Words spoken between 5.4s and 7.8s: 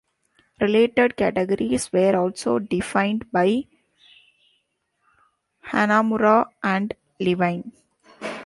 Hanamura and Levine.